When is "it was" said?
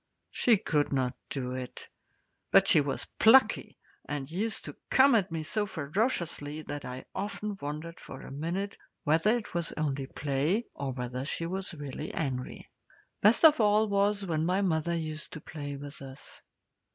9.37-9.71